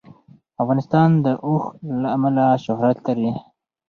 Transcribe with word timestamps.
افغانستان 0.61 1.09
د 1.25 1.27
اوښ 1.45 1.63
له 2.01 2.09
امله 2.17 2.45
شهرت 2.65 2.97
لري. 3.07 3.31